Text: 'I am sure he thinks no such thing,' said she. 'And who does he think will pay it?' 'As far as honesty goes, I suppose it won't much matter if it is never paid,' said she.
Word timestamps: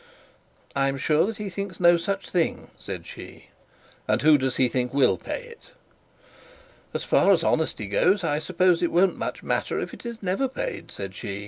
'I 0.75 0.87
am 0.89 0.97
sure 0.97 1.31
he 1.31 1.47
thinks 1.47 1.79
no 1.79 1.95
such 1.95 2.27
thing,' 2.31 2.71
said 2.79 3.05
she. 3.05 3.49
'And 4.07 4.19
who 4.23 4.35
does 4.39 4.55
he 4.55 4.67
think 4.67 4.95
will 4.95 5.15
pay 5.15 5.43
it?' 5.43 5.73
'As 6.91 7.03
far 7.03 7.31
as 7.31 7.43
honesty 7.43 7.85
goes, 7.85 8.23
I 8.23 8.39
suppose 8.39 8.81
it 8.81 8.91
won't 8.91 9.19
much 9.19 9.43
matter 9.43 9.79
if 9.79 9.93
it 9.93 10.03
is 10.03 10.23
never 10.23 10.47
paid,' 10.47 10.89
said 10.89 11.13
she. 11.13 11.39